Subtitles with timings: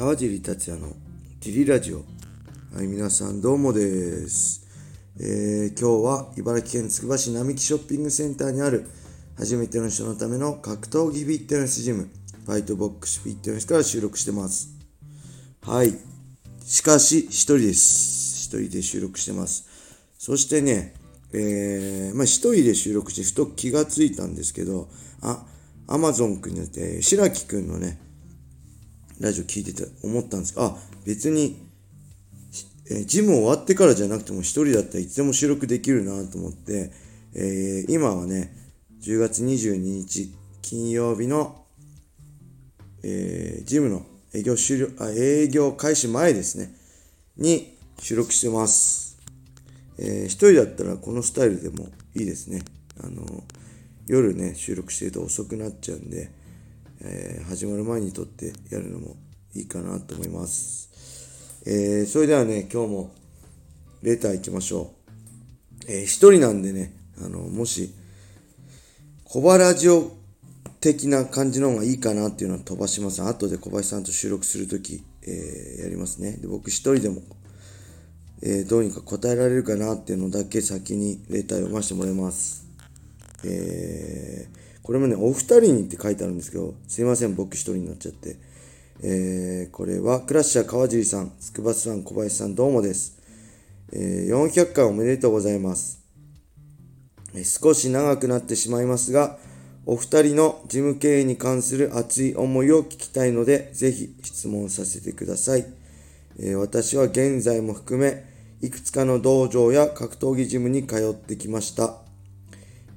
[0.00, 0.94] 川尻達也の
[1.40, 1.98] ジリラジオ。
[2.74, 4.66] はい皆さんどうもです、
[5.18, 8.86] えー今日は茨城県つくば市並木ショッピングセンターにある
[9.36, 12.08] 初めての人のための格闘技フィットネスジム
[12.46, 14.70] ファイトボックスフィットネスから収録してます。
[15.60, 15.92] はい
[16.64, 18.46] しかし一人です。
[18.46, 19.68] 一人で収録してます。
[20.16, 20.94] そしてね
[21.34, 24.88] えー、まあ一人で収録してふと気がついたんですけど
[25.20, 25.44] あ
[25.86, 28.00] アマゾンくんによって白木くんのね
[29.20, 31.68] ラジオ聞いてて思ったんですけど、あ、別に、
[32.90, 36.90] えジム終わってからじゃなくても一人だったらいつでも収録できるなと思って、
[37.34, 38.56] えー今はね、
[39.02, 41.64] 10月22日金曜日の、
[43.04, 46.74] えージムの営業終了、あ、営業開始前ですね、
[47.36, 49.18] に収録してます。
[49.98, 52.62] えー一人だったらこのスタイルでもいいですね。
[53.02, 53.44] あの
[54.06, 56.32] 夜ね、収録してると遅くなっちゃうんで、
[57.02, 59.16] えー始まる前に撮ってやるのも
[59.54, 60.90] いいかなと思います。
[61.66, 63.10] えーそれではね、今日も
[64.02, 64.92] レター行きましょ
[65.88, 65.92] う。
[65.92, 67.94] えー一人なんでね、あの、もし、
[69.24, 70.12] 小バラジオ
[70.80, 73.22] 的な感じの方がいいかなっていうのは飛ばします。
[73.22, 76.32] 後で小林さんと収録するとき、えーやりますね。
[76.32, 77.22] で、僕一人でも、
[78.42, 82.66] えーどうにか答えられるかなっていうのだけ先にレター読ませてもらいます。
[83.44, 88.38] えーこれもね、お二人にって書いてあるんですけど、すいません、僕一人になっちゃって。
[89.04, 93.16] えーこれは、クラッシャー川尻さん、筑波さん、小林さん、どうもです。
[93.92, 96.00] えー400回おめでとうございます。
[97.36, 99.38] え少し長くなってしまいますが、
[99.86, 105.66] お二人の事務経営に関する熱い思いを聞きたいので、ぜひ質問させてください。
[106.40, 108.24] えー私は現在も含め、
[108.60, 111.99] いくつかの道場や格闘技ジムに通ってきました。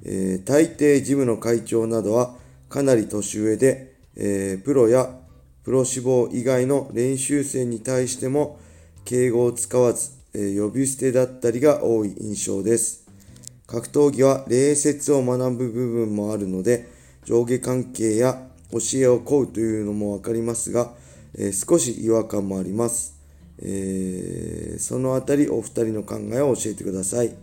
[0.04, 2.34] えー大抵ジムの会長などは
[2.68, 5.10] かなり年上で、えープロや
[5.64, 8.58] プロ志望以外の練習生に対しても
[9.04, 13.04] 敬語を使わず、えー呼び捨てだったりが多い印象です。
[13.66, 16.86] 格闘技は礼節を学ぶ部分もあるので
[17.24, 20.92] 上下関係や教えを請うというのもわかりますが、
[21.34, 23.14] えー少し違和感もあります。
[23.58, 27.34] えーそのあたりお二人の考えを教えてください。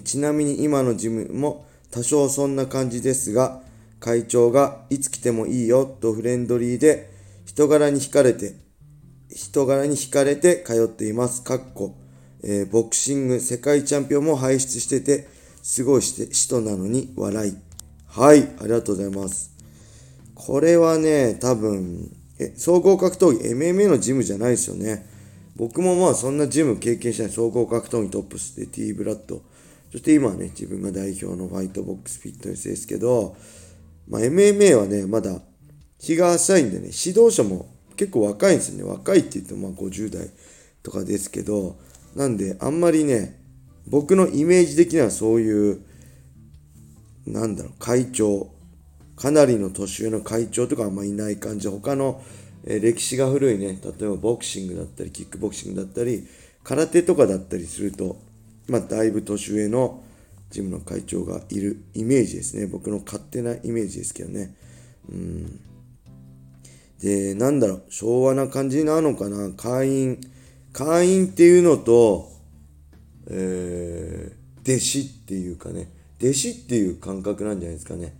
[0.00, 3.62] ちなみに今のジムも多少そんな感じですが、
[4.00, 7.10] 会長がいつ来てもいいよとフレンドリーで
[7.44, 8.54] 人柄に惹かれて、
[9.30, 11.42] 人柄に惹かれて通っています。
[11.42, 11.96] かっこ、
[12.42, 15.28] えーボクシング世界チャンピオンも輩出してて、
[15.62, 17.56] すごいして人なのに笑い。
[18.06, 19.52] はい、ありがとうございます。
[20.34, 25.06] これはね、多分、え、総合格闘技、MMA のジムじゃないですよね。
[25.56, 29.42] 僕もまあそんなジム経験しない総合格闘技トップスで T ブラッド。
[29.96, 33.34] そして今はね、自分が代表のファイトボックスフィットネスですけど、
[34.06, 35.40] まあ MMA はね、まだ
[35.98, 38.92] 日が浅いんでね、指導者も結構若いんですよね。
[38.92, 40.28] 若いって言ってもまあ50代
[40.82, 41.78] とかですけど、
[42.14, 43.40] なんであんまりね、
[43.86, 45.80] 僕のイメージ的にはそういう、
[47.26, 48.50] なんだろう、会長、
[49.16, 51.68] かなりの年上の会長とかあんまいない感じ。
[51.68, 52.22] 他の、
[52.66, 56.26] え歴史が古いね、例えばボクシングだったり、キックボクシングだったり、
[56.64, 58.25] 空手とかだったりすると、
[58.68, 60.02] まあ、だいぶ年上の
[60.50, 62.66] ジムの会長がいるイメージですね。
[62.66, 64.54] 僕の勝手なイメージですけどね。
[65.08, 65.60] うん。
[67.00, 69.50] で、なんだろう、昭和な感じなのかな。
[69.50, 70.20] 会員、
[70.72, 72.30] 会員っていうのと、
[73.28, 75.88] えー弟子っていうかね、
[76.20, 78.16] 弟子っていう感覚なんじゃないですかね。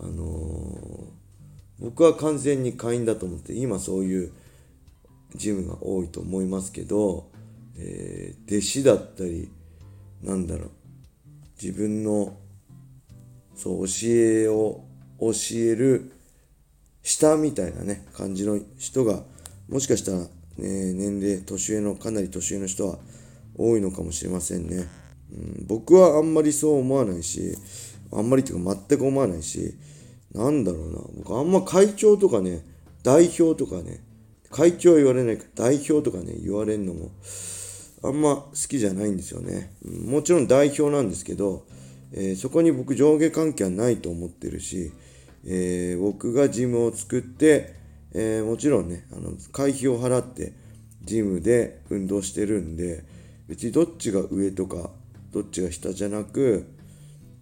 [0.00, 1.12] あのー
[1.80, 4.32] 僕は完全に会員だと思って、今そういう
[5.34, 7.30] ジムが多いと思いますけど、
[7.76, 9.50] えー弟子だったり、
[10.22, 10.70] なんだろう、
[11.60, 12.36] 自分の、
[13.56, 14.84] そう、教えを
[15.20, 16.12] 教える
[17.02, 19.22] 下みたいなね、感じの人が、
[19.68, 20.28] もしかしたら、ね、
[20.58, 22.98] 年齢、年上の、かなり年上の人は
[23.56, 24.86] 多いのかもしれませんね。
[25.32, 27.56] うん、僕はあんまりそう思わないし、
[28.12, 29.74] あんまりっていうか全く思わないし、
[30.32, 32.64] なんだろうな、僕あんま会長とかね、
[33.02, 34.04] 代表とかね、
[34.50, 37.10] 会長は言われないけど、代表とかね、言われるのも、
[38.04, 39.72] あんま好きじゃないんですよね。
[39.84, 41.66] もちろん代表なんですけど、
[42.12, 44.92] えーそこに僕上下関係はないと思ってるし、
[45.44, 47.74] えー僕がジムを作って、
[48.12, 50.52] えーもちろんね、あの、会費を払って
[51.04, 53.04] ジムで運動してるんで、
[53.48, 54.90] 別にどっちが上とか、
[55.32, 56.66] どっちが下じゃなく、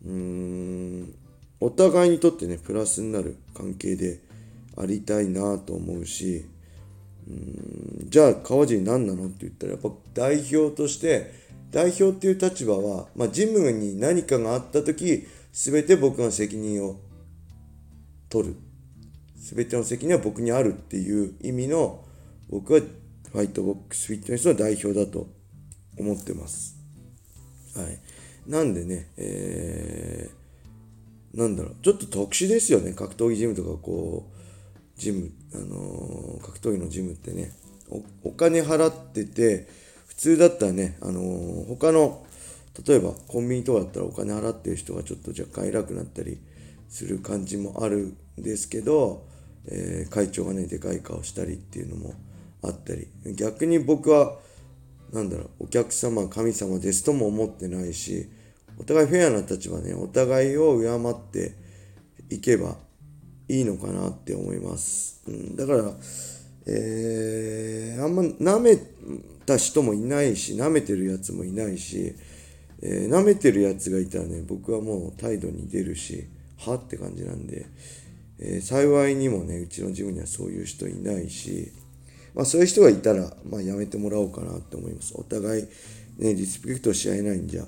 [0.05, 1.15] うーん、
[1.61, 4.21] お互いにとってね、プラスになる関係で
[4.77, 6.47] ありたいなと思うし、
[8.09, 11.33] じゃあ川尻何なのって言ったらやっぱ代表として
[11.71, 17.01] 代表っていう立場は、まあ、ジムに何かがあった時全て僕が責任を
[18.29, 18.57] 取る
[19.37, 22.05] 全ての責任は僕にあるっていう意味の
[22.49, 25.29] 僕はファイトボックスフィットネスの代表だと
[25.99, 26.77] 思ってます。
[27.77, 27.99] はい。
[28.47, 34.40] なんでね、えー、なんだろう、ちょっと特殊ですよね、格闘技ジムとかこう、
[35.01, 37.53] ジム、あのー、格闘技のジムってね
[37.89, 39.67] お、お金払ってて、
[40.07, 42.25] 普通だったらね、あのー、他の、
[42.87, 46.39] 例えばコンビニとかだったらお金払ってる人がちょっと若干偉くなったり
[46.89, 49.27] する感じもあるんですけど、
[49.67, 52.15] えー、会長がね、でかい顔したりっていうのも
[52.63, 54.37] あったり、逆に僕は、
[55.15, 58.29] なんだろう、お客様、神様ですとも思ってないし、
[58.79, 61.55] お互いフェアな立場ね、お互いを敬って
[62.29, 62.77] いけば
[63.51, 65.23] いいのかなって思います。
[65.27, 65.93] うん、だから、
[66.67, 68.79] えー、あんま舐め
[69.45, 72.15] た人もいないし、舐めてるやつもいないし、
[72.83, 77.67] えー、舐めてるやつがいたらね、僕はもう態度に出るし、はって感じなんで、
[78.39, 81.73] えー、幸いにもね、うちのジムにはそういう人いないし、
[82.35, 85.13] まあそういう人がいたら、まあやめてもらおうかなって思います。
[85.17, 85.63] お互い、
[86.19, 87.65] ね、リスペクトし合えないんじゃ、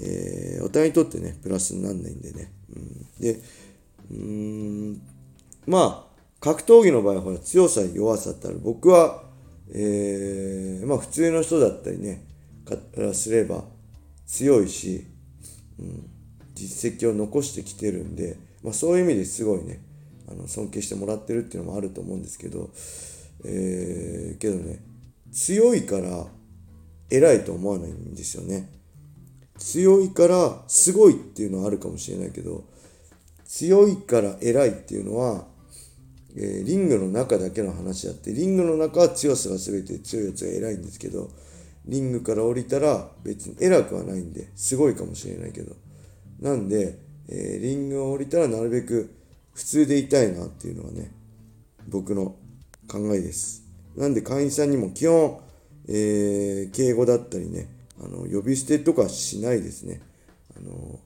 [0.00, 2.50] えー、お互いにとってね、プラスになんないんでね。
[2.74, 3.40] うん、で、
[4.10, 5.02] うん、
[5.66, 8.60] まあ、格闘技の場合はほら強さ弱さってある。
[8.62, 9.24] 僕は、
[9.72, 12.24] えー、まあ普通の人だったりね、
[12.64, 13.64] からすれば
[14.26, 15.06] 強いし、
[15.78, 16.10] うん、
[16.54, 19.82] 実績を残してきてるんで、まあそういう意味ですごいね、
[20.28, 22.70] あの尊敬してもらってるっていうのもあると思うんですけど、
[23.44, 24.80] えー、けどね、
[25.32, 26.26] 強いから
[27.10, 28.70] 偉いと思わないんですよね。
[29.58, 32.64] 強いからすごいっていうのはあるかもしれないけど、
[33.48, 35.46] 強いから偉いっていうのは、
[36.36, 41.30] えー、リングの中だけの話であって、リングの中は強さが全て強いやつが偉いんですけど、
[41.86, 45.74] リングから降りたら別に偉くはないんで、すごいかもしれないけど。
[46.40, 46.98] なんで、
[47.28, 49.14] えー、リングを降りたらなるべく
[49.54, 51.12] 普通でいたいなっていうのはね、
[51.88, 52.36] 僕の
[52.88, 53.64] 考えです。
[53.96, 55.40] なんで会員さんにも基本、
[55.88, 57.68] えー、敬語だったりね、
[58.02, 60.02] あの、呼び捨てとかしないですね。
[60.56, 61.00] あの、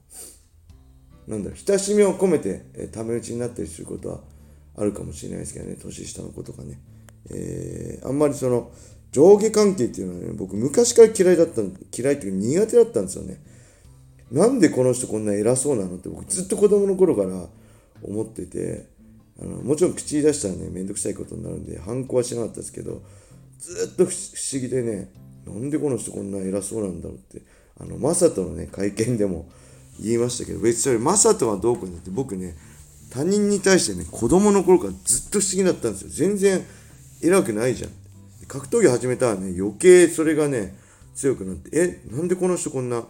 [1.27, 4.19] なんだろ、親しみを込めて、えー、タメ口になったりすることは
[4.77, 6.79] あるかもしれないですけどね、年下の子とかね。
[7.29, 8.71] えー、あんまりその、
[9.11, 11.61] 上下関係っていうのはね、僕昔から嫌いだった、
[11.95, 13.41] 嫌いっていうか苦手だったんですよね。
[14.31, 17.47] なんでこの人こんな偉そうなのって僕ずっと子供の頃から
[18.01, 18.87] 思ってて、
[19.41, 23.01] あのもちろん口に出したらね、めんどくさいことになるんで、反抗はしなかったですけど、
[23.59, 25.11] ずっと不思議でね、
[25.45, 27.41] なんでこの人こんな偉そうなんだろうって、
[27.77, 29.49] あの、マサトのね、会見でも
[30.01, 32.55] 言いましたけど、別にそれ、マサトはどうかにって僕ね、
[33.09, 36.09] 他人に対してね、子供の頃からずっと不思議だったんですよ。
[36.11, 36.65] 全然
[37.21, 37.91] 偉くないじゃん。
[38.47, 40.77] 格闘技始めたらね、余計それがね、
[41.13, 43.03] 強くなって、え、なんでこの人こんな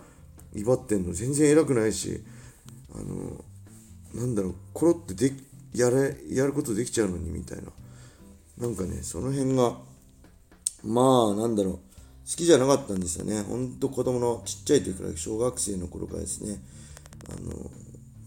[0.56, 1.14] 威張ってんの？
[1.14, 2.22] 全然偉くないし、
[2.94, 3.46] あの、
[4.14, 5.34] なんだろう、コロってで
[5.74, 7.64] やれ、やることできちゃうのにみたいな。
[8.58, 9.78] なんかね、その辺が、
[10.84, 11.80] まあ、なんだろう、好
[12.26, 13.42] きじゃなかったんですよね。
[13.42, 16.60] ほんと子供のちっちゃい時から、小学生の頃からですね、
[17.30, 17.72] あの、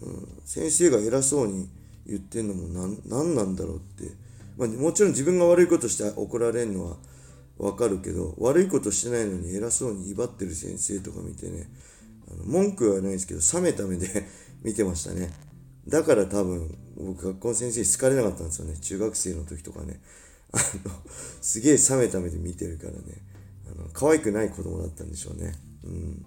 [0.01, 1.69] うん、先生が偉そうに
[2.05, 4.13] 言ってんのも何何なんだろうって、
[4.57, 6.97] まあ、もちろん自分が悪いことして怒られるのは
[7.57, 11.69] わかるけど、悪いことしてないのに偉そうに威張ってる先生とか見てね、
[12.29, 14.27] あの文句はないですけど、冷めた目で
[14.63, 15.31] 見てましたね。
[15.87, 18.77] だから多分、僕学校の先生に好かれなかったんですよね。
[18.77, 20.01] 中学生の時とかね。
[20.51, 20.91] あの、
[21.41, 22.97] すげえ冷めた目で見てるからね。
[23.71, 25.53] あの、可愛くない子供だったんでしょうね。
[25.83, 26.25] うん。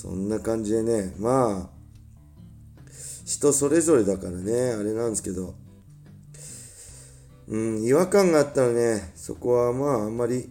[0.00, 2.90] そんな感じでね、まあ、
[3.26, 5.54] 人それぞれだからね、あれなんですけど、
[7.48, 10.48] うん、違和感があったらね、そこはまあ、あんまり、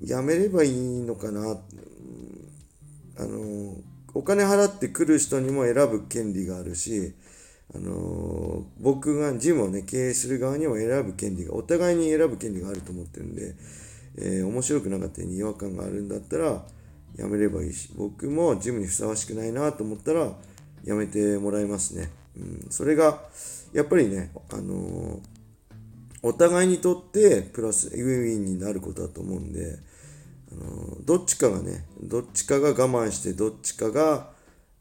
[0.00, 1.40] やめればいいのかな。
[1.40, 1.58] うん、
[3.18, 3.74] あの、
[4.14, 7.14] お金払ってくる人にも選ぶ権利があるし、
[7.74, 13.56] あの僕がジムをね、経営する側にも選ぶ権利が、お互いに選ぶ権利があると思ってるんで、
[14.18, 16.64] えー、面白くなかったり違和感があるんだったら、
[17.16, 20.32] やめればいいし、僕もジムにふさわしくないなと思ったら、
[20.84, 22.10] やめてもらいますね。
[22.36, 23.22] うん、それが、
[23.72, 25.20] やっぱりね、あの
[26.22, 29.78] お互いにとってプラスウィンウィンになることだと思うんで、
[30.52, 34.30] あのどっちかがね、どっちかが我慢して、どっちかが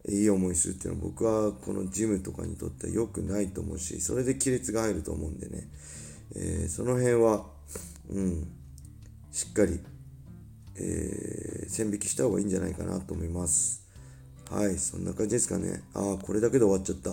[0.08, 5.68] いい思いするっていうのは僕はこのジムとかにとっては良くないと思うし、それで亀裂が入ると思うんでね、
[6.36, 7.46] えー、その辺は、
[8.10, 8.48] うん、
[9.32, 9.80] しっかり、
[10.80, 13.88] えー、線引きした方がいいんじゃないかなと思います。
[14.50, 15.84] はい、そんな感じですかね。
[15.94, 17.12] ああ、これだけで終わっちゃった。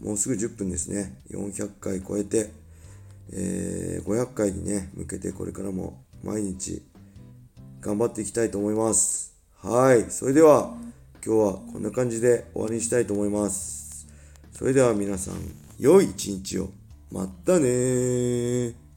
[0.00, 1.20] もうすぐ10分ですね。
[1.30, 2.50] 400回超えて、
[3.32, 6.82] えー、500回にね、向けてこれからも毎日
[7.80, 9.34] 頑張っていきたいと思います。
[9.62, 10.10] はい。
[10.10, 10.74] それでは、
[11.24, 14.08] 今日はこんな感じで終わりにしたいと思います。
[14.52, 15.34] それでは皆さん、
[15.78, 16.70] 良い一日を。
[17.10, 18.89] またね